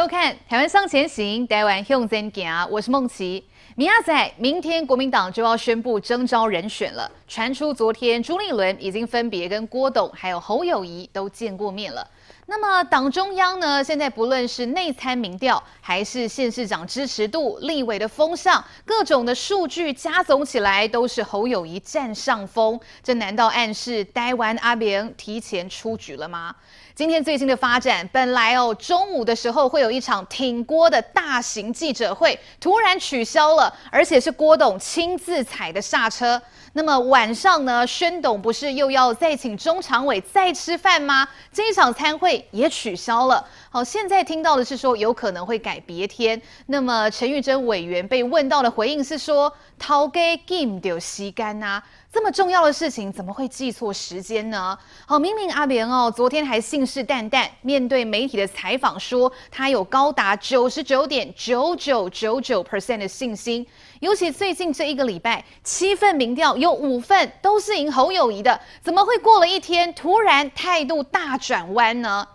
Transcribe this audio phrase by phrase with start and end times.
[0.00, 3.44] 收看《台湾向前行》，台湾向前行，我是孟琦。
[3.76, 7.12] 明仔明天国民党就要宣布征召人选了。
[7.28, 12.08] 传出昨天朱立伦已经分别跟郭董还有侯友谊都见过面了。
[12.46, 13.84] 那么党中央呢？
[13.84, 22.80] 现在不论是内参民调，还是县市长支持度、立委的风向，各种的数据加总起来，都是侯友谊占上风。
[23.02, 26.56] 这难道暗示台湾阿扁提前出局了吗？
[27.00, 36.38] 今天最新的发展，本来哦中午的时候会有一场挺郭的大型记者会，突然取消了，而且是郭董亲自踩的刹车。
[36.74, 41.26] 那么晚上呢，宣董不是又要再请中常委再吃饭吗？
[41.50, 43.42] 这一场餐会也取消了。
[43.72, 46.42] 好，现在听到的是说有可能会改别天。
[46.66, 51.80] 那么陈玉珍委员被问到的回应是说，头家记不到时间呐。
[52.12, 54.76] 这么重要的事情，怎么会记错时间呢？
[55.06, 63.64] 好，明明阿扁哦，昨天还信誓旦旦面对媒体的采访说，他有高达九十九点九九九九 percent 的信心。
[64.00, 72.26] 尤其最近这一个礼拜，七份民调有五份都是赢侯友宜的，怎么会过了一天突然态度大转弯呢？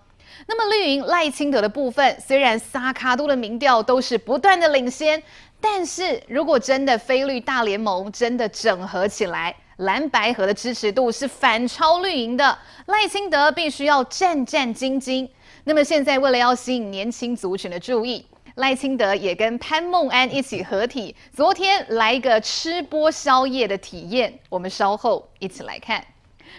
[0.48, 5.22] 那么绿营赖清德的部分，虽然三脚督的民调都是不断的领先，
[5.60, 15.28] 但是如果真的非绿大联盟真的整合起来，蓝白合的支持度是反超绿营的，赖清德必须要战战兢兢。
[15.64, 24.38] 那么现在为了要吸引年轻族群的注意，赖清德也跟潘孟安一起合体，昨天来一个吃播宵夜的体验。
[24.50, 26.06] 我们稍后一起来看。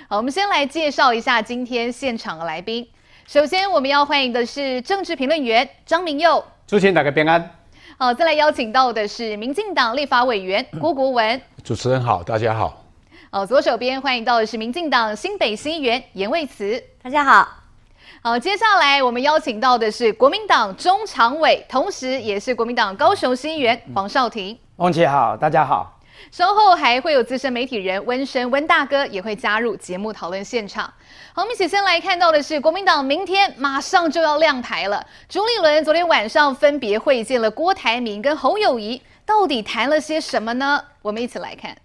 [0.09, 2.87] 好，我们先来介绍一下今天现场的来宾。
[3.29, 7.51] 首先我们要欢迎的是政治评论员张明佑，主持人大家平安。
[7.99, 12.85] 好，再来邀请到的是民进党立法委员郭国文，主持人好，大家好。
[13.33, 17.49] 好，左手边欢迎到的是民进党新北新议员严卫慈，大家好。
[18.23, 24.56] 好，接下来我们邀请到的是国民党中常委，同时也是国民党高雄新议员黄少廷。
[24.77, 25.96] 孟琦好，大家好。
[26.31, 30.84] 稍后还会有资深媒体人温生温大哥也会加入节目讨论现场。
[31.32, 35.05] 好，我们一起先来看到的是国民党明天马上就要亮牌了。
[35.28, 40.82] 朱立伦昨天晚上分别会见了郭台铭跟侯友宜，到底谈了些什么呢？
[41.03, 41.76] 我们一起来看。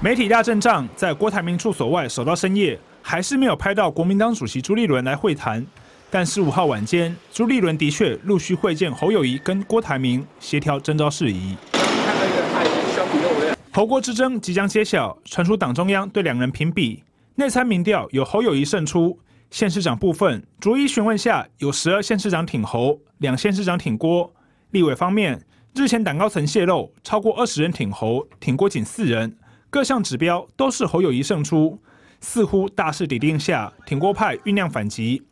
[0.00, 5.64] 媒体大阵仗在郭台铭住所外守到深夜，还是没有拍到国民党主席朱立伦来会谈。
[6.14, 11.56] 但十五号晚间，朱立伦的确陆续会见侯友宜跟郭台铭，协调征召事宜。
[13.72, 17.02] 侯郭之争即将揭晓，传出党中央对两人评比，
[17.36, 19.18] 内参民调有侯友宜胜出。
[19.50, 24.30] 县市长部分逐一询问下，有十二县市长挺侯，两县市长挺郭。
[24.72, 25.42] 立委方面，
[25.74, 29.34] 日前党高层泄露，超过二十人挺侯，挺郭仅四人。
[29.70, 31.80] 各项指标都是侯友宜胜出，
[32.20, 35.22] 似乎大势已定下，挺郭派酝酿反击。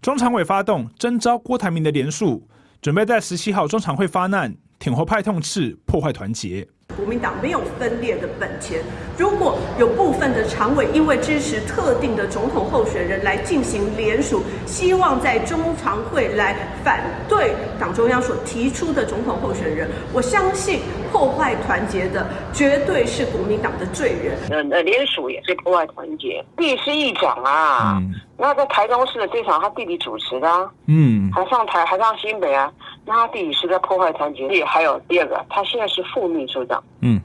[0.00, 2.48] 中常委发动征召郭台铭的联署，
[2.80, 4.54] 准备在十七号中常会发难。
[4.78, 6.68] 挺侯派痛斥破坏团结。
[6.96, 8.84] 国民党没有分裂的本钱。
[9.18, 24.70] 如果有部分的常委因为支持特定的总统候选人来进行联署，希望在中常会来反对党中央所提出的总统候选人，我相信破坏团结的绝对是国民党的罪人。
[24.70, 26.44] 呃，联署也是破坏团结。
[26.56, 28.00] 弟是议长啊，
[28.36, 32.72] 那、嗯、在台中市的这场他弟弟主持的、啊，嗯，还上台还上新北啊，
[33.04, 34.46] 那他弟弟是在破坏团结。
[34.46, 36.80] 也还有第二个，他现在是副秘书长。
[37.00, 37.20] 嗯，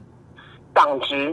[0.72, 1.32] 党职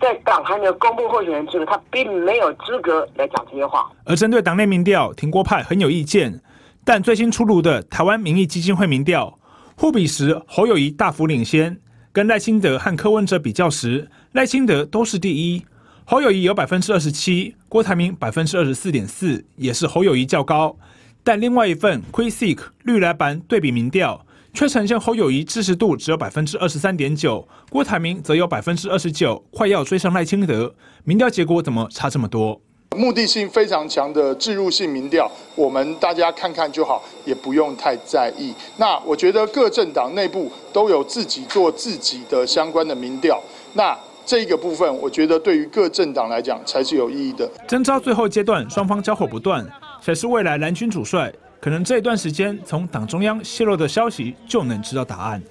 [0.00, 3.90] 在党还没有公布候选人资格，他并没有资格来讲这些话。
[4.04, 6.40] 而针对党内民调，挺郭派很有意见，
[6.84, 9.38] 但最新出炉的台湾民意基金会民调，
[9.76, 11.78] 互比时侯友宜大幅领先，
[12.12, 15.64] 跟赖清德和柯文哲比较时，赖清德都是第一，
[16.04, 20.76] 侯友宜有百分之二十七，郭台铭百分之二十四点四，也是侯友宜较高。
[21.22, 24.26] 但另外一份 Quick-Seek 绿来版对比民调。
[24.54, 30.72] 却呈现侯友谊支持度只有百分之二十三点九，郭台铭则有百分之二十九，快要追上赖清德。
[31.02, 32.60] 民调结果怎么差这么多？
[32.96, 38.54] 目的性非常强的置入性民调，我们大家看看就好，也不用太在意。
[38.76, 43.42] 那我觉得各政党内部都有自己做自己的相关的民调，
[43.72, 47.50] 那这个部分我觉得对于各政党来讲才是有意义的。
[47.66, 49.66] 征召最后阶段，双方交火不断，
[50.00, 51.34] 谁是未来蓝军主帅？
[51.64, 55.42] 可能这一段时间从党中央泄露的消息就能知道答案。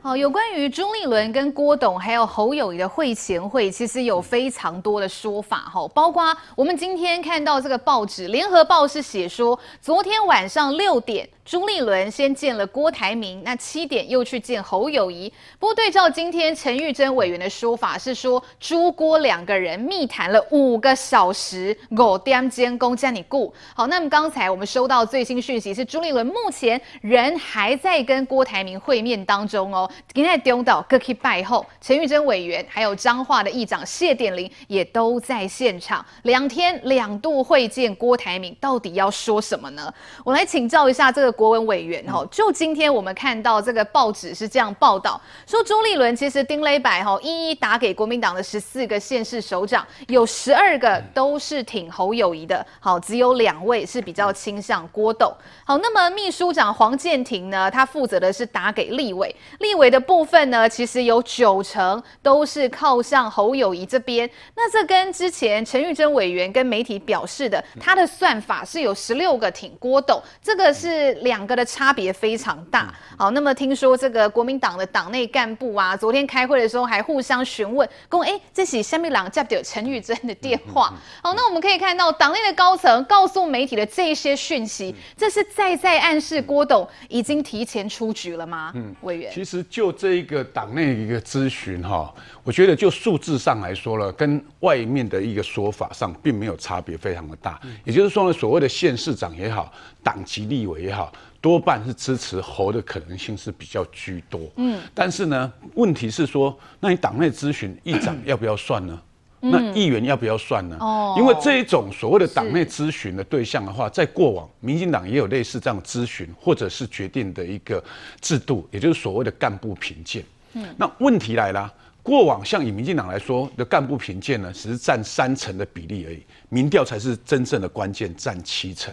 [0.00, 11.28] 好，有关于朱立伦跟郭董还有侯友谊的会前会，其实有非常多的说法哈，包括我们今天看到这个报纸《联合报》是写说，昨天晚上六点。
[11.50, 15.28] 朱立伦先见了郭台铭，那七点又去见侯友宜。
[15.58, 23.88] 不过对照今天陈玉珍委员的说法是说，朱郭两个人密谈了五个小时，五点监工将你顾好。
[23.88, 29.90] 那么刚才我们收到最新讯息是，朱立伦目前人还在跟郭台铭会面当中哦。
[30.14, 39.92] 今天丢到各区拜后，陈玉珍委员还有彰化的议长谢典林也都在现场，两天两度会见郭台铭，到底要说什么呢？
[40.24, 55.32] 我来请教一下这个国文委员哈，就今天我们看到这个报纸是这样报道，说朱立伦其实丁磊白哈一一打给国民党的十四个县市首长，有十二个都是挺侯友谊的，好，只有两位是比较倾向郭董。
[55.64, 64.28] 好，那么秘书长黄建庭呢，他负责的是打给立委，立委的部分呢，其实有九成都是靠向侯友谊这边。
[64.54, 72.92] 那这跟之前陈玉珍委员跟媒体表示的，他的算法是有十六个挺郭董，这个是两个的差别非常大。
[73.16, 80.92] 好，那么听说这个国民党的党内干部啊，昨天开会的时候还互相询问，说哎，这是什么人接到陈玉珍的电话？
[81.22, 88.72] 好，那我们可以看到党内的高层告诉媒体的这些讯息，这是在在暗示郭董已经提前出局了吗？
[88.74, 92.12] 嗯，委员，其实就这一个党内一个咨询哈，
[92.42, 97.60] 我觉得就数字上来说了，跟外面的一个说法上并没有差别非常的大。
[97.84, 104.40] 也就是说呢，所谓的县市长也好，党籍立委也好，多半是支持侯的可能性是比较居多。
[104.56, 109.00] 嗯，但是呢，问题是说，那你党内咨询议长 要不要算呢？
[109.42, 110.76] 那议员要不要算呢？
[110.80, 117.82] 哦，因为这一种所谓的党内咨询的对象的话，在过往民进党也有类似这样咨询或者是决定的一个
[118.20, 120.22] 制度，也就是所谓的干部评鉴。
[120.52, 128.92] 嗯，那问题来了，过往像以民进党来说的干部评鉴呢，只是占三成的比例而已，民调才是真正的关键，占七成。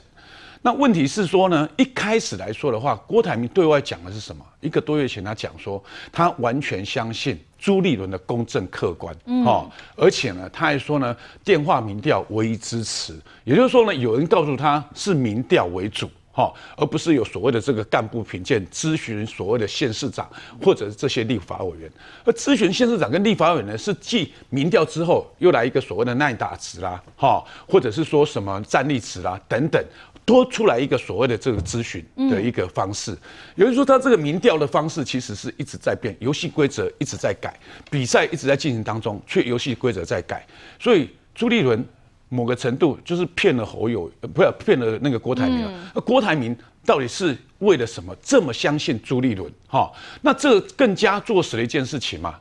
[0.61, 4.45] 那问题是说呢，一开始来说的话，郭台铭对外讲的是什么？
[4.59, 5.81] 一个多月前他讲说，
[6.11, 9.15] 他完全相信朱立伦的公正客观，
[9.45, 20.27] 哦，而且呢，他还说呢，电话民调唯一支持，也就是说呢，有人告诉他是民调为主，哈，而不是有所谓的这个干部评鉴咨询所谓的县市长
[20.61, 21.89] 或者是这些立法委员，
[22.25, 29.83] 而咨询县市长跟立法委员呢，是继民调之后又来一个所谓的耐打值啦，哈，或者是说什么战力值啦等等。
[30.27, 33.17] 多出来一个所谓的这个咨询的一个方式，
[33.55, 37.57] 也就是说，他这个民调的方式其实是一直在变，游戏规则一直在改，
[37.89, 40.45] 比赛一直在进行当中，却游戏规则在改。
[40.77, 41.81] 所以朱立伦
[42.27, 45.65] 某个程度就是骗了侯友，不要骗了那个郭台铭。
[45.95, 46.53] 那郭台铭
[46.85, 49.49] 到底是为了什么这么相信朱立伦？
[49.65, 49.89] 哈，
[50.21, 52.37] 那这更加坐实了一件事情嘛。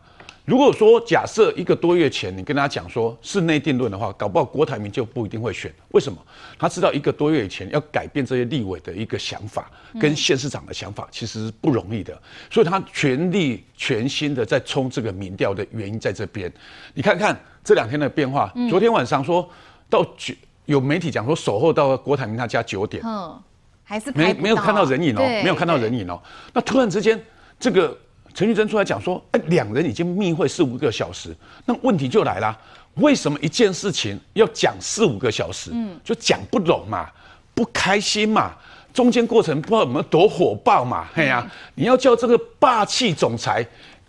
[0.46, 5.74] 如果说假设一个多月前你跟他讲说是内定论的话，搞不好郭台铭就不一定会选。
[5.90, 6.16] 为什么？
[6.56, 9.68] 他知道一个多月以前要改变这些立委的一个想法
[10.00, 12.16] 跟县市长的想法，其实是不容易的。
[12.48, 16.50] 所以他全力全心的在冲这个民调的原因在这边。
[16.94, 19.50] 你看看这两天的变化，昨天晚上说
[19.90, 20.32] 到九，
[20.66, 23.36] 有媒体讲说守候到郭台铭他家九点，嗯，
[23.82, 26.22] 还是没没有看到人影哦，没有看到人影哦。
[26.52, 27.20] 那突然之间
[27.58, 27.98] 这个。
[28.36, 31.34] 陈玉珍出来讲说：“哎，两人已经密会四五个小时，
[31.64, 32.54] 那问题就来了，
[32.96, 35.70] 为什么一件事情要讲四五个小时？
[35.72, 37.08] 嗯，就讲不拢嘛，
[37.54, 38.54] 不开心嘛，
[38.92, 41.08] 中间过程不知道有没有多火爆嘛？
[41.14, 43.66] 嘿呀、啊，你要叫这个霸气总裁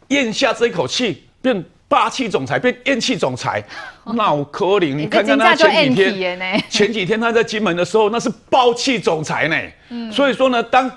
[0.09, 3.63] 咽下这一口气，变霸气总裁变咽气总裁，
[4.13, 9.57] 那我可怜你看看他前几天，前几天他在金门的时候，那是爆气总裁呢。
[9.87, 10.91] 嗯，所以说呢，当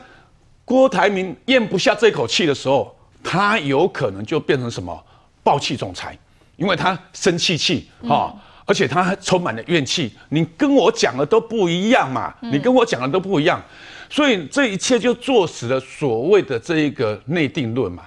[0.64, 5.04] 郭台铭咽不下这口气的时候。”他有可能就变成什么
[5.42, 6.18] 暴气总裁，
[6.56, 8.34] 因为他生气气哈，
[8.64, 10.12] 而且他还充满了怨气。
[10.28, 13.62] 你跟我讲的都不一样嘛，你跟我讲的都不一样，
[14.08, 18.04] 所以这一切就坐实了所谓的这一个内定论嘛。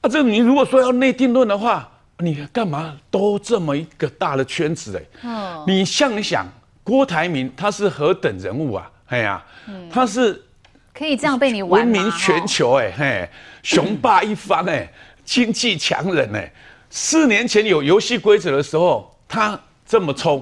[0.00, 5.64] 啊，这你如果说要内定论的话，你干嘛兜这么一个大的圈子哎？
[5.66, 6.46] 你想一想，
[6.82, 8.90] 郭台铭他是何等人物啊？
[9.06, 9.44] 哎呀，
[9.90, 10.42] 他是。
[10.96, 13.28] 可以这样被你玩闻名全球哎、欸、嘿，
[13.62, 14.92] 雄霸一方哎、欸，
[15.24, 16.52] 经济强人哎、欸。
[16.88, 20.40] 四年前有游戏规则的时候，他这么冲；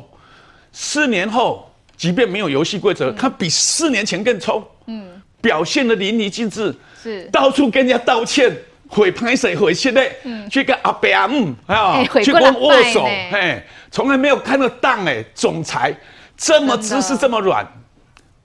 [0.73, 4.62] 四年后，即便没有游戏规则，他比四年前更冲。
[4.87, 8.56] 嗯，表现的淋漓尽致，是到处跟人家道歉，
[8.87, 10.14] 毁拍谁毁现在？
[10.23, 15.92] 嗯，去跟阿伯阿姆啊，去跟握手，嘿，从来没有看到当哎，总裁
[16.37, 17.66] 这么姿势这么软。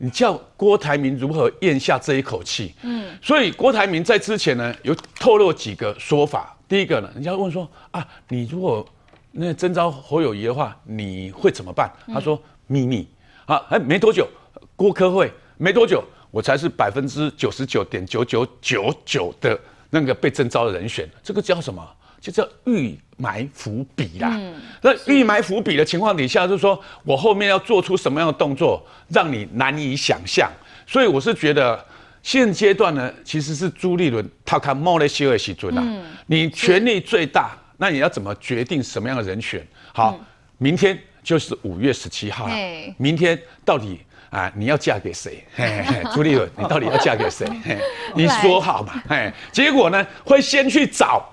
[0.01, 2.73] 你叫郭台铭如何咽下这一口气？
[2.83, 6.57] 嗯，所以郭台铭在之前呢有透露几个说法。
[6.67, 8.87] 第一个呢，人家问说啊，你如果
[9.31, 11.91] 那征召侯友谊的话，你会怎么办？
[12.07, 13.07] 他说秘密。
[13.45, 14.27] 啊，哎，没多久
[14.75, 21.09] 郭科会，没多久我才是百分之九十九点九九九九的那个被征召的人选。
[21.21, 21.85] 这个叫什么？
[22.19, 24.31] 就叫预埋伏笔啦。
[24.33, 30.51] 嗯、那预埋伏笔的情况底下，就是说我后面要做出什么样的动作，让你难以想象。
[30.85, 31.83] 所以我是觉得，
[32.23, 35.83] 现阶段呢，其实是朱立伦他看莫雷西尔西尊啊，
[36.27, 39.65] 你权力最大，那你要怎么决定什么样的人选？
[39.93, 40.25] 好，嗯、
[40.57, 42.55] 明天就是五月十七号了。
[42.97, 43.99] 明天到底
[44.29, 45.43] 啊，你要嫁给谁？
[46.13, 47.47] 朱立伦，你到底要嫁给谁？
[48.15, 49.01] 你说好嘛？
[49.09, 51.23] 哎，结果呢，会先去找。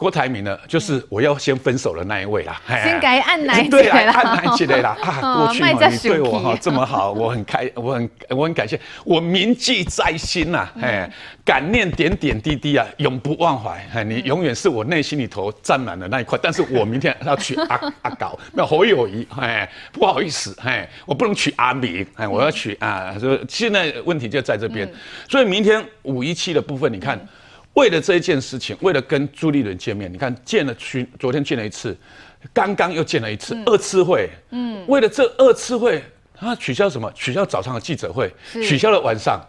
[0.00, 2.58] 郭台铭呢，就是我要先分手的那一位啦。
[2.66, 4.96] 先改按奶 对啦，按奶起来啦。
[5.04, 10.66] 啊，过去你对我哈这么好， 我很开，我很我很感谢，我铭记在心呐。
[10.80, 11.06] 哎，
[11.44, 13.86] 感念点点滴滴啊，永不忘怀。
[13.92, 16.38] 哎，你永远是我内心里头占满了那一块。
[16.42, 19.28] 但是我明天要娶阿阿高，没有侯友宜。
[19.38, 22.06] 哎，不好意思，哎，我不能娶阿明。
[22.14, 23.14] 哎，我要娶啊。
[23.20, 24.90] 所以现在问题就在这边。
[25.28, 27.20] 所以明天五一七的部分，你看。
[27.74, 31.96] 为了这一件事情，为了跟朱立伦见面，你看见了去，昨天见了一次，
[32.52, 34.28] 刚刚又见了一次，嗯、二次会。
[34.50, 36.02] 嗯，为了这二次会，
[36.34, 37.10] 他取消什么？
[37.14, 39.40] 取消早上的记者会，取消了晚上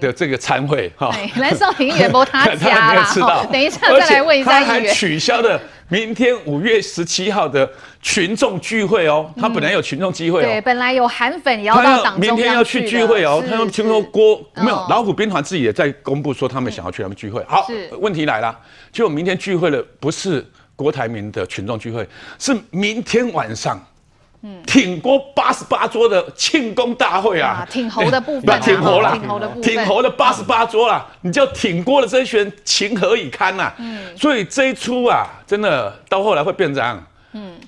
[0.00, 0.90] 的这个参会。
[0.96, 3.02] 哈、嗯，来少平也不他家了。
[3.22, 4.66] 哦、等一下再来问一下议员。
[4.66, 5.60] 他还取消了。
[5.88, 7.68] 明天五月十七号的
[8.00, 12.16] 群众聚会哦，他本来有群众聚会哦，对，本来有韩粉也要到。
[12.16, 17.44] 明天要去聚会哦，他们听说郭没有老虎兵团自己也在公布说他们想要去他们聚会。
[17.48, 17.66] 好，
[17.98, 18.56] 问题来了，
[18.92, 20.46] 就明天聚会的不是
[20.76, 22.06] 郭台铭的群众聚会，
[22.38, 23.84] 是明天晚上。
[24.42, 29.12] 嗯，挺过八十八桌的庆功大会啊，挺侯的部分， 挺侯了，
[29.62, 33.70] 挺侯的八十八桌啦，你叫挺郭的这些人情何以堪呐？
[33.76, 37.06] 嗯，所以这一出啊，真的到后来会变这样。
[37.32, 37.60] 嗯，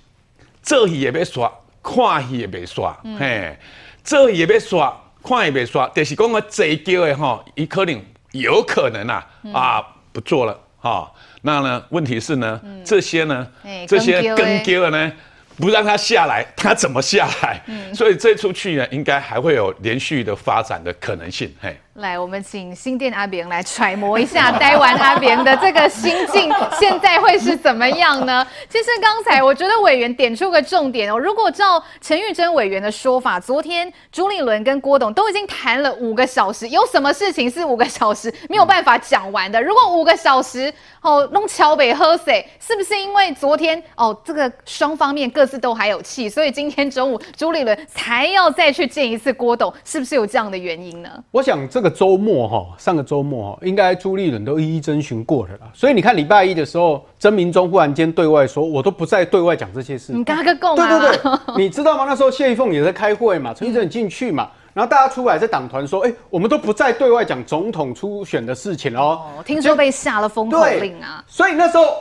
[0.63, 1.53] 这戏也别耍，
[1.83, 3.55] 看戏也别耍，嘿，
[4.03, 11.13] 这戏也别耍，看也别耍，就是讲个这叫的哈，伊可能有可能啊啊不做了哈。
[11.43, 13.47] 那呢，问题是呢，这些呢，
[13.87, 15.13] 这些跟丢的呢。
[15.59, 17.61] 不让他下来，他怎么下来？
[17.67, 21.55] 嗯，所以这出去呢，应该还会有连续的发展的可能性。
[21.61, 21.77] 嘿。
[21.97, 28.47] 来，我们请新店阿扁来揣摩一下 待完阿扁的这个心境，现在会是怎么样呢？
[28.67, 39.63] 其实刚才我觉得委员点出个重点哦，如果照陈玉珍委员的说法，昨天朱立伦跟郭董都已经谈了五个小时，有什么事情是五个小时没有办法讲完的？
[39.63, 40.73] 如果五个小时
[41.03, 51.11] 哦弄桥北喝水，是不是因为昨天哦这个双方面各自都还有气，所以今天中午朱立伦才要再去见一次郭董，是不是有这样的原因呢？
[51.31, 51.82] 我想这。
[51.83, 55.63] 这个周末哈，上个周末哈，应该朱立伦都一一征询过了啦。
[55.75, 60.13] 所以你看礼拜一的时候，曾明忠忽然间对外说，我都不再对外讲这些事。
[60.13, 62.05] 你嘎个够对对对，你知道吗？
[62.09, 69.21] 那时候谢一凤也在开会嘛，陈玉珍进去嘛，然后大家出来在党团说，哎、欸，我们都不再对外讲总统初选的事情哦。
[69.37, 71.25] 哦，听说被下了封口令啊。
[71.27, 71.97] 所以那时候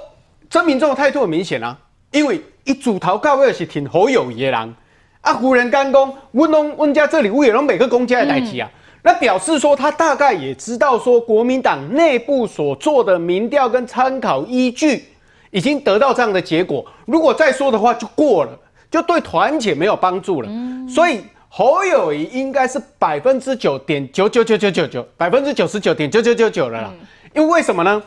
[0.47, 1.75] 曾明忠的态度很明显啊，
[2.11, 4.75] 因为一组头告位是挺侯友宜的人
[5.21, 8.69] 啊，胡人干公，温龙温家这里乌也龙每个公家的代志啊。
[8.71, 15.05] 嗯那表示说，他大概也知道说，国民党内部所做的民调跟参考依据
[15.49, 16.85] 已经得到这样的结果。
[17.05, 18.51] 如果再说的话，就过了，
[18.91, 20.49] 就对团结没有帮助了。
[20.87, 26.93] 所以侯友谊应该是百分之九点九九九九九九，百分之九十九点九九九九了啦。
[27.33, 28.03] 因为为什么呢？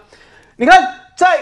[0.55, 0.81] 你看，
[1.17, 1.41] 在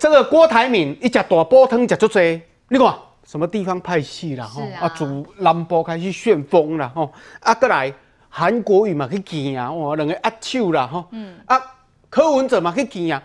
[0.00, 2.92] 这个郭台铭一家大煲汤吃足济，你看
[3.24, 4.44] 什么地方派系啦？
[4.44, 7.94] 吼啊，主南波开始旋风了吼，啊，过来。
[8.34, 11.60] 韩国瑜嘛去见啊，哇，两个握手啦，吼，嗯，啊，
[12.08, 13.22] 柯文哲嘛去见啊，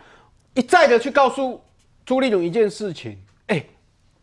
[0.53, 1.61] 一再的去告诉
[2.05, 3.69] 朱立伦一件事情，哎、欸，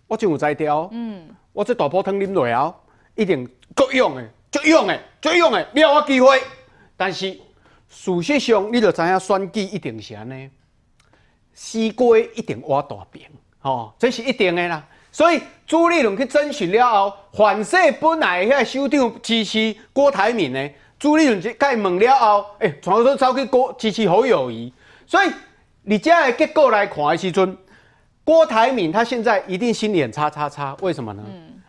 [0.06, 2.74] 我真有才调，嗯，我这大煲汤啉落后，
[3.14, 6.38] 一定够用的，足用的，足用的，你有我机会，
[6.98, 7.32] 但是
[7.88, 10.50] 事实上，你就知影选举一定是安尼，
[11.54, 13.22] 西瓜一定挖大饼，
[13.60, 14.86] 吼，这是一定的啦。
[15.10, 24.73] 所以朱立伦去征询了后，反正本来遐首长支持郭台铭呢，朱立伦就该问了后，哎、欸，全部都走去郭支持侯友谊。
[25.06, 25.30] 所以
[25.83, 27.56] 你这样的结果来看的时阵，
[28.25, 31.23] 郭台铭他现在一定心里叉叉叉，为什么呢？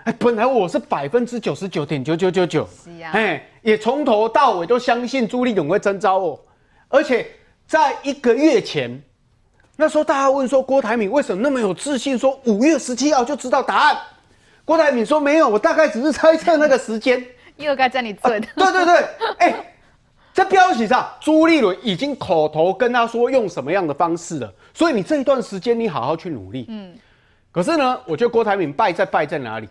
[0.04, 2.68] 哎、嗯，本来我是百分之九十九点九九九九，
[3.14, 6.46] 哎，也从头到尾都相信朱立伦会征召我，
[6.90, 7.25] 而且
[7.66, 9.02] 在一个月前。
[9.75, 13.98] 那时候大家问说，郭台铭为什么那么有自信，说五月十七号就知道答案？
[14.63, 17.24] 郭台铭说没有，我大概只是猜测那个时间。
[17.58, 18.39] 又该在你做的。
[18.39, 18.96] 对对对，
[19.38, 19.74] 哎、欸，
[20.34, 26.65] 在标题上，朱立伦已经口头跟他说用什么样的方式了，所以你这一段时间你好好去努力。
[26.67, 26.94] 嗯。
[27.51, 29.70] 可是呢，我觉得郭台铭败在败在哪里？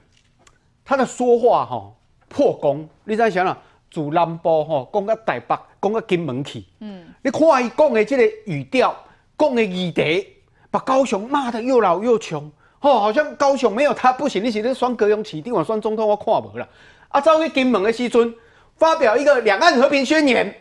[0.85, 1.93] 他的说话哈
[2.29, 2.89] 破功。
[3.05, 3.57] 你再想想，
[3.91, 6.65] 自南部吼讲到台北，讲到金门去。
[6.81, 8.97] 嗯，你看伊讲的这个语调，
[9.39, 10.27] 讲的议题，
[10.71, 12.51] 把高雄骂得又老又穷。
[12.79, 14.45] 吼，好像高雄没有他不行。
[14.45, 16.69] 你是咧选高雄市长，选总统，我看无啦。
[17.09, 18.35] 啊，走去金门的时阵，
[18.77, 20.55] 发表一个两岸和平宣言，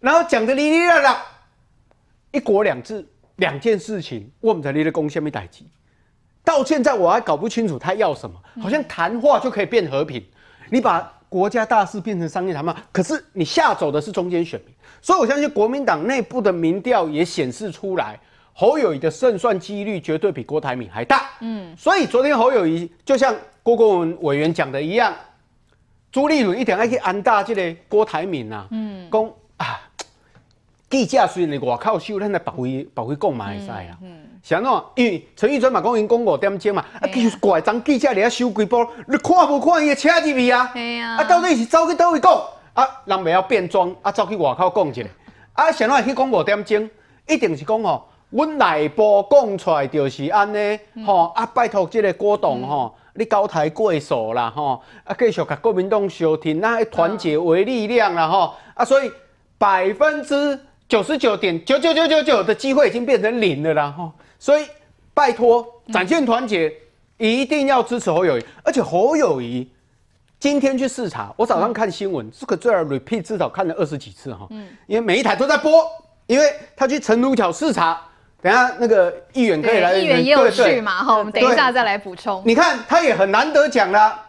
[0.00, 1.24] 然后讲的哩哩啦啦，
[2.32, 5.64] 一国两制两件事情，我们在你的贡献没代志。
[6.42, 10.24] 到现在我还搞不清楚他要什么，好像谈话就可以变和平。
[10.70, 14.74] 你把国家大事变成商业谈判，可是你吓走的是中间选民。
[15.00, 18.20] 所以我相信国民党内部的民调也显示出来，
[18.52, 21.30] 侯友宜的胜算几率绝对比郭台铭还大。
[21.40, 25.14] 嗯，所以昨天侯友宜就像郭国文委员讲的一样，
[26.10, 28.68] 朱立伦一定要去安大这个郭台铭呐。
[28.70, 29.80] 嗯，公啊，
[30.92, 33.98] 记者虽然外口收，咱来保卫保卫讲嘛会使啊。
[34.02, 34.28] 嗯。
[34.42, 40.70] 像喏，因为陈玉珍嘛讲因讲五点钟嘛，啊，其实怪张记者嚟啊收几波，你看无看伊个车入去啊？
[40.74, 42.30] 对啊，啊，到底是走去倒位讲？
[42.74, 45.02] 啊，人袂晓变装，啊，走去外口讲一下。
[45.54, 46.90] 啊，像喏去讲五点钟，
[47.26, 59.10] 一定是讲吼，阮内部讲出来就是安尼，吼、嗯，啊，拜托即个郭董吼，嗯、你高抬贵手啦，吼，啊，继续甲国民党相挺，那团结为力量啦，吼、嗯，啊，所以
[59.56, 60.58] 百分之
[60.92, 64.12] 九十九点九九九九九的机会已经变成零了啦，吼。
[64.38, 64.66] 所以，
[65.14, 66.70] 拜托展现团结，
[67.16, 68.44] 一定要支持侯友谊。
[68.62, 69.66] 而且侯友谊
[70.38, 74.46] 今天去视察，我早上看新闻，这个最少 repeat 至少看了二十几次哈。
[74.50, 75.82] 嗯，因为每一台都在播，
[76.26, 77.98] 因为他去成都桥视察。
[78.42, 81.02] 等下那个议员可以来，议员也有去嘛？
[81.02, 82.42] 哈，我们等一下再来补充。
[82.44, 84.22] 你看他也很难得讲啦，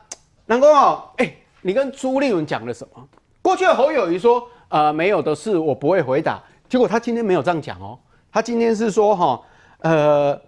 [0.46, 1.30] 南宫哦，哎，
[1.62, 3.06] 你跟朱立伦讲了什么？
[3.42, 6.42] 过去的侯友宜说，呃，没有的事我不会回答。
[6.74, 8.00] 结果他今天没有这样讲哦，
[8.32, 9.40] 他今天是说哈。
[9.82, 10.42] 呃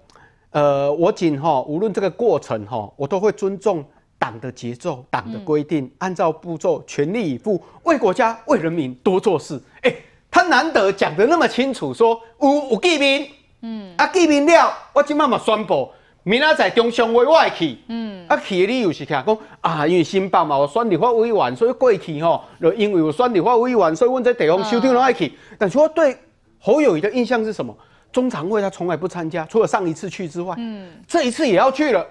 [0.49, 3.85] 呃，我仅哈，无论这个过程哈，我都会尊重
[4.17, 9.61] 党的节奏、党的规定，按照步骤全力以赴，为国家、为人民多做事。
[9.83, 13.29] 哎、欸，他难得讲得那么清楚，说有有记名，
[13.61, 15.91] 嗯，啊记名了，我今妈妈宣布，
[16.27, 25.31] 明仔载中常会我会去，嗯，啊去的理由是听讲啊，因为新北嘛，我选立法委员，所以过去吼，就因为我选立法委员，所以阮在地方首长拢爱去。
[25.59, 26.17] 但是我对
[26.59, 27.77] 侯友宜的印象是什么？
[28.11, 32.03] 中常会他从来不参加，除了上一次去之外，嗯，这一次也要去了，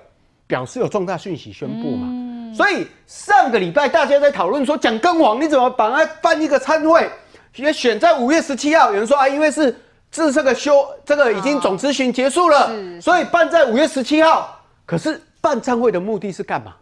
[0.47, 2.07] 表示有重大讯息宣布嘛。
[2.09, 7.11] 嗯，所以上个礼拜大家在讨论说，蒋根王你怎么把他办一个参会，
[7.57, 8.93] 也选在五月十七号。
[8.93, 9.75] 有人说啊，因为是
[10.15, 14.61] 自这个修，这个已经总咨询结束了，哦，所以办在五月十七号。
[14.87, 16.73] 可是办参会的目的是干嘛？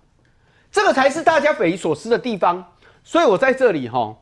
[0.70, 2.62] 这个才是大家匪夷所思的地方。
[3.02, 4.14] 所以我在这里哈，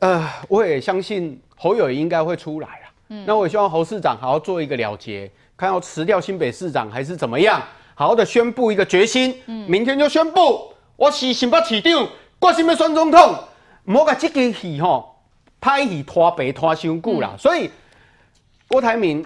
[0.00, 2.68] 呃，我也相信侯友宜应该会出来。
[3.26, 7.62] 那我希望侯市长好好做一个了结，看要辞掉新北市长还是怎么样，
[7.94, 9.40] 好好的宣布一个决心。
[9.46, 12.08] 嗯，明天就宣布，我是新北市长，
[12.40, 13.38] 我是要选总统。
[13.84, 15.14] 莫把这个戏吼
[15.60, 17.36] 拍戏拖白拖伤久啦。
[17.38, 17.70] 所以
[18.72, 19.22] 郭台铭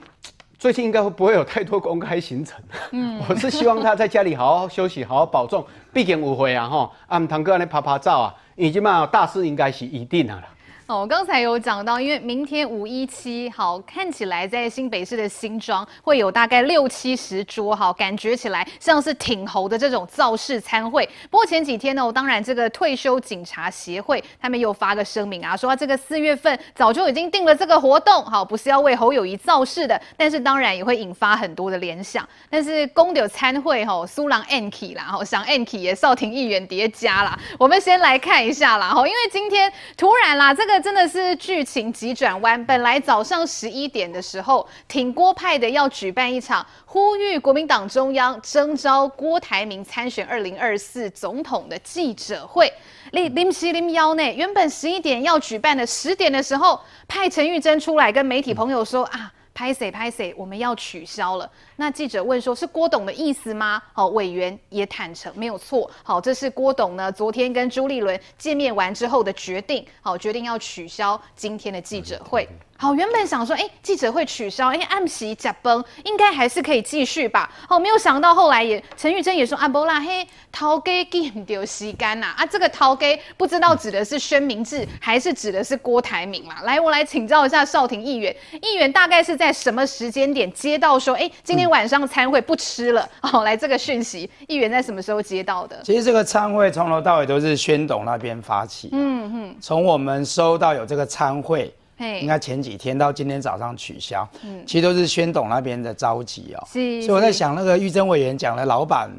[0.59, 2.61] 最近应该会不会有太多公开行程？
[2.91, 5.65] 嗯，我是希望他在家里好好休息，好好保重。
[5.93, 10.49] 毕竟有会啊吼，啊唔堂哥安尼拍拍照啊，已经嘛大事应该是一定了啦。
[10.89, 21.05] 哦，我刚才有讲到，因为明天五一七，好，看起来在新北市的新庄会有大概六七十桌，好，感觉起来像是挺侯的这种造势参会。
[21.29, 32.25] 不过前几天呢，我当然这个退休警察协会他们又发个声明啊，说这个四月份早就已经定了这个活动，好，不是要为侯友谊造势的，但是当然也会引发很多的联想。
[32.49, 37.37] 但是公的参会吼，苏朗 Anki 啦，吼想 Anki 也少廷议员叠加啦。
[37.59, 40.76] 我们先来看一下啦，吼，因为今天突然啦，这个。
[40.81, 42.63] 真的是剧情急转弯。
[42.67, 52.73] 本来早上十一点的时候，挺郭派的要举办一场呼吁国民党中央征召郭台铭参选二零二四总统的记者会。
[53.13, 59.33] 临临时临邀呢，原本十一点要举办的，十点的时候派陈玉珍出来跟媒体朋友说啊。
[59.57, 61.51] 拍谁拍谁，我们要取消了。
[61.77, 65.91] 那记者问说：“是郭董的意思吗？”好，委员也坦诚没有错。
[66.03, 69.83] 好，这是郭董呢昨天跟朱立伦见面完之后的决定。
[70.03, 72.47] 好，决定要取消今天的记者会。
[72.79, 77.51] 好，原本想说，哎、欸，记者会取消，哎、欸，暗喜假崩，应该还是可以继续吧。
[77.67, 83.07] 好，没有想到后来也陈玉珍也说，啊，不啦，嘿，头家记唔到时间呐，啊，这个头家
[83.39, 86.61] 不知道指的是宣明志，还是指的是郭台铭啦。
[86.65, 93.09] 来，我来请教一下少廷议员，议员大概是在什么时间点接到说，哎、欸，今天晚上参会不吃了？
[93.23, 95.81] 哦，来这个讯息，议员在什么时候接到的？
[95.83, 101.75] 其实这个参会从头到尾都是宣董那边发起，嗯哼，从我们收到有这个参会。
[101.99, 109.11] 应该前几天到今天早上取消，嗯，其实都是宣董那边的着急哦，是，所以我在想，那个玉珍委员讲的老板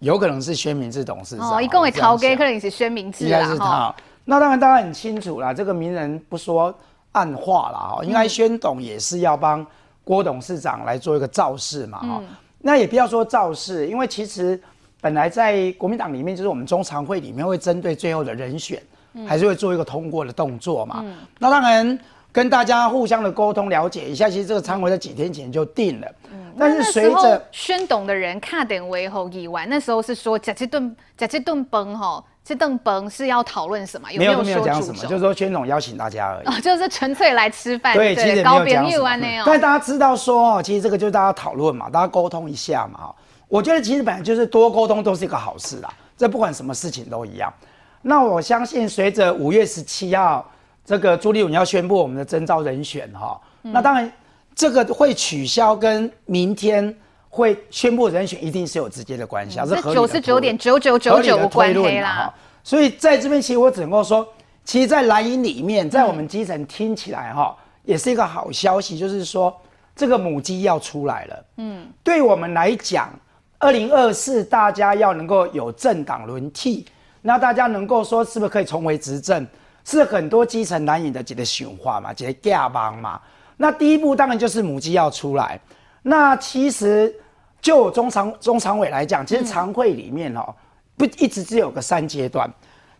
[0.00, 3.94] 有可能是宣明智董事长，哦，一共会逃给可能是宣明智，应该是他。
[4.24, 6.74] 那当然大家很清楚啦，这个名人不说
[7.12, 9.64] 暗话啦哈，应该宣董也是要帮
[10.04, 12.22] 郭董事长来做一个造势嘛哈。
[12.58, 14.60] 那也不要说造势，因为其实
[15.00, 18.82] 本来在国民党里面，就是我们中常会里面会针对最后的人选，
[19.26, 21.04] 还是会做一个通过的动作嘛。
[21.38, 21.98] 那当然
[22.36, 26.06] 跟大家互相的沟通了解一下，其实这个常委在几天前就定了。
[26.30, 32.22] 嗯但是随着宣董的人卡点为后议完，那时候是说贾这顿贾这顿崩哈。
[32.44, 34.12] 这邓崩是要讨论什么？
[34.12, 35.02] 有没有说讲什么？
[35.02, 36.46] 就是说宣总邀请大家而已。
[36.46, 37.96] 哦， 就是纯粹来吃饭。
[37.96, 39.42] 对，其实没有讲什么。
[39.44, 43.12] 但大家知道说哦，其实这个就是大家讨论嘛，大家沟通一下嘛。
[43.48, 45.92] 我觉得其实本来就是多沟通都是一个好事啦。
[46.16, 47.52] 这不管什么事情都一样。
[48.00, 50.48] 那我相信随着五月十七号
[50.86, 54.10] 这个朱立伦要宣布我们的征召人选哈，那当然
[54.54, 56.96] 这个会取消跟明天
[57.28, 62.32] 会宣布人选一定是有直接的关系，是九十九点九九九九关系啦。
[62.62, 64.26] 所以在这边，其实我只能够说，
[64.64, 69.54] 其实，在蓝营里面，在我们基层听起来哈，也是一个好消息，就是说
[69.94, 71.44] 这个母鸡要出来了。
[71.58, 73.10] 嗯，对我们来讲，
[73.58, 76.86] 二零二四大家要能够有政党轮替，
[77.22, 79.46] 那大家能够说是不是可以重回执政，
[79.86, 83.18] 是很多基层难以的几个循环嘛，几个丐帮嘛。
[83.56, 85.58] 那第一步当然就是母鸡要出来。
[86.02, 87.14] 那其实。
[87.58, 90.54] 就中常中常委来讲，其实常会里面哦，
[90.96, 92.48] 不一直只有个三阶段，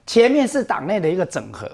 [0.07, 1.71] 前面是党内的一个整合，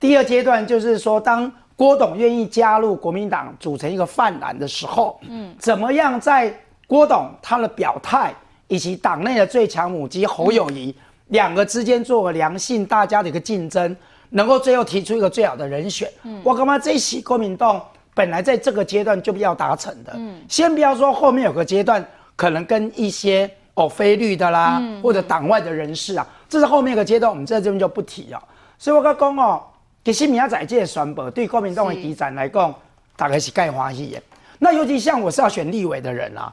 [0.00, 8.32] 第二阶段就是说，当郭董愿意加入国民党组成一个泛蓝的时候，嗯，怎么样在郭董他的表态
[8.68, 13.94] 以及党内的最强母鸡侯友谊两个之间做个良性大家的一个竞争，
[14.32, 17.80] 能够最后提出一个最好的人选，嗯，我干嘛这一席国民党
[18.12, 22.04] 本来在这个阶段就要达成的，嗯，先不要说后面有个阶段。
[22.34, 28.42] 可能跟一些哦非绿的啦，嗯、或者党外的人士啊，这是后面一个阶段，我们在这边就不提了。
[28.78, 29.62] 所以我刚讲哦，
[30.02, 32.74] 其实明仔这个选拔对国民党的基层来讲，
[33.16, 34.22] 大概是盖欢喜的。
[34.58, 36.52] 那尤其像我是要选立委的人啊，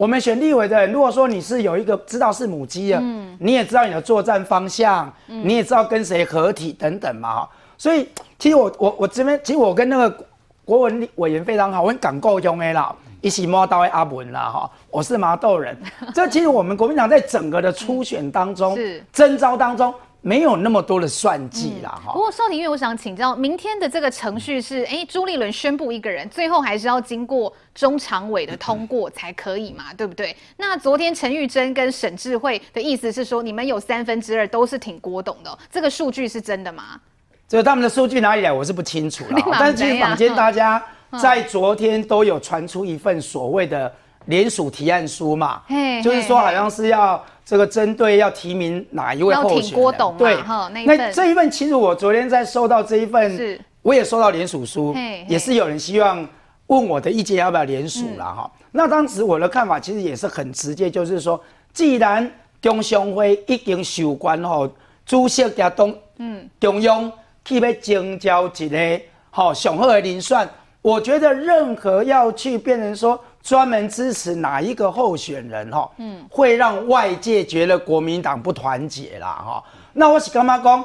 [0.00, 7.46] 我们选立委的人，如果说你是有一个知道是母鸡的，嗯、你也知道你的作战方向，嗯、你也知道跟谁合体等等嘛。
[7.76, 8.08] 所以
[8.38, 10.24] 其实我我我这边，其实我跟那个
[10.64, 12.90] 国文委员非常好，我很敢够用的啦。
[13.20, 15.76] 一起摸到阿文啦哈，我是麻豆人。
[16.14, 22.12] 这其实我们国民党在整个的初选当中，是征召当中没有那么多的算计啦哈。
[22.12, 30.36] 不过少廷，因为我想请教，明天的这个程序是，哎，朱立伦宣布一个人，最后还是要经过中常委的通过才可以嘛，对不对？
[30.56, 37.00] 那昨天陈玉珍跟沈智慧的意思是说，你们有三分之二都是挺郭董的，这个数据是真的吗？
[37.48, 39.40] 这个他们的数据哪里来，我是不清楚了。
[39.58, 40.82] 但是其实坊间大家。
[41.20, 43.92] 在昨天都有传出一份所谓的
[44.26, 45.62] 联署提案书嘛，
[46.02, 50.36] 就是说好像是要这个针对要提名哪一位候选人，对，
[50.84, 54.94] 那这一份其实我昨天在收到这一份，我也收到联署书，
[55.26, 56.26] 也是有人希望
[56.66, 58.50] 问我的意见要不要联署了哈。
[58.70, 62.30] 那当时我的看法其实也是很直接，就是说，既然
[62.60, 64.70] 中常会已经授权吼，
[65.04, 66.48] 主席甲东嗯。
[66.60, 67.10] 中央
[67.44, 70.48] 去要征召一个好上好的人选。
[70.82, 79.64] 我觉得任何要去变成说专门支持哪一个候选人哈，嗯，会让外界觉得国民党不团结啦哈。
[79.92, 80.84] 那我是干嘛讲？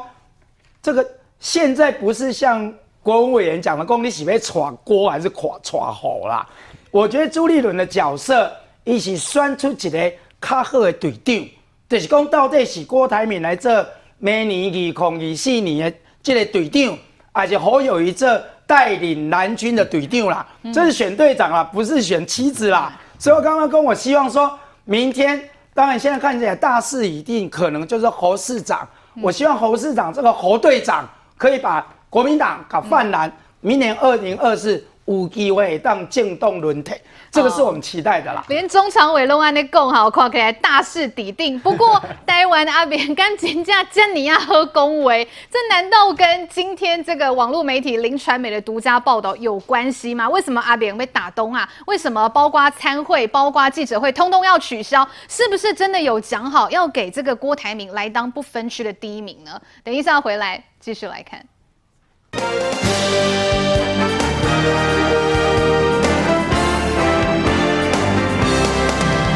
[0.81, 1.05] 这个
[1.39, 6.47] 现在不是像国务委员讲的，讲你是被闯锅还是垮闯好啦？
[6.91, 8.51] 我觉得朱立伦的角色，
[8.83, 11.49] 一起选出一个较好的队长，
[11.89, 13.85] 就是讲到底是郭台铭来做
[14.17, 16.97] 明年二零二四年的这个队长，
[17.35, 18.41] 还是侯友谊这？
[18.67, 20.43] 带领南军的队长啦，
[20.73, 22.91] 这是选队长啦，不是选妻子啦。
[23.19, 25.39] 所以我刚刚跟我希望说，明天
[25.71, 28.79] 当然现在看起来大势已定，可能就是侯市长。
[29.21, 36.93] 我希望侯市长这个侯队长可以把国民党搞泛蓝，明年二零二四有机会当政动轮替。
[37.31, 41.59] 这个是我们期待的啦，哦、连中常委都安尼讲好，看起来大势已定。
[41.59, 50.29] 不过 台湾阿扁跟金家珍妮亚和恭维，这难道跟今天这个网络媒体林传媒的独家报道有关系吗？
[50.29, 51.69] 为什么阿扁被打东啊？
[51.87, 55.05] 为什么包括参会、包括记者会，通通要取消？
[55.27, 59.61] 是不是真的有讲好要给这个郭台铭来当不分区的第一名呢？
[59.83, 61.45] 等一下回来继续来看。